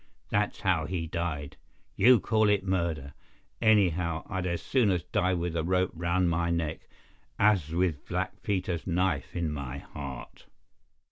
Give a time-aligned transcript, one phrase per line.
[0.29, 1.57] That's how he died.
[1.95, 3.13] You can call it murder.
[3.61, 6.87] Anyhow, I'd as soon die with a rope round my neck
[7.37, 10.47] as with Black Peter's knife in my heart."